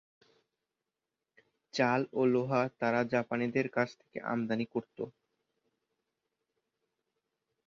চাল 1.73 2.01
ও 2.11 2.21
লোহা 2.33 2.61
তারা 2.79 3.01
জাপানিদের 3.13 3.67
কাছ 3.69 3.89
থেকে 3.99 4.17
আমদানি 4.25 4.65
করত। 4.73 4.97